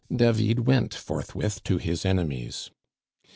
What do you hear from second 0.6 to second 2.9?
went forthwith to his enemies.